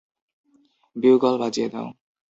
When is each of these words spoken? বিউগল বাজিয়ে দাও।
বিউগল 0.95 1.35
বাজিয়ে 1.41 1.67
দাও। 1.73 1.87